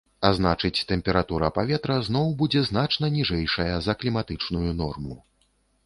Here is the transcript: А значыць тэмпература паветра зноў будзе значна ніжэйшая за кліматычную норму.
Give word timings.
А 0.27 0.29
значыць 0.37 0.85
тэмпература 0.91 1.51
паветра 1.59 1.99
зноў 2.09 2.33
будзе 2.41 2.65
значна 2.73 3.13
ніжэйшая 3.21 3.71
за 3.89 3.93
кліматычную 4.01 4.71
норму. 4.85 5.15